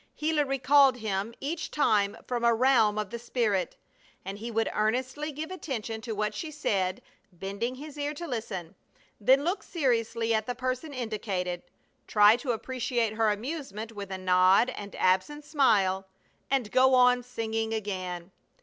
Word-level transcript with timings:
Gila 0.17 0.45
recalled 0.45 0.97
him 0.97 1.31
each 1.39 1.69
time 1.69 2.17
from 2.25 2.43
a 2.43 2.55
realm 2.55 2.97
of 2.97 3.11
the 3.11 3.19
spirit, 3.19 3.75
and 4.25 4.39
he 4.39 4.49
would 4.49 4.67
earnestly 4.73 5.31
give 5.31 5.51
attention 5.51 6.01
to 6.01 6.13
what 6.15 6.33
she 6.33 6.49
said, 6.49 7.03
bending 7.31 7.75
his 7.75 7.99
ear 7.99 8.15
to 8.15 8.25
listen, 8.25 8.73
then 9.19 9.43
look 9.43 9.61
seriously 9.61 10.33
at 10.33 10.47
the 10.47 10.55
person 10.55 10.91
indicated, 10.91 11.61
try 12.07 12.35
to 12.37 12.51
appreciate 12.51 13.13
her 13.13 13.29
amusement 13.29 13.91
with 13.91 14.09
a 14.11 14.17
nod 14.17 14.69
and 14.69 14.95
absent 14.95 15.45
smile, 15.45 16.07
and 16.49 16.71
go 16.71 16.95
on 16.95 17.21
singing 17.21 17.71
again! 17.71 18.31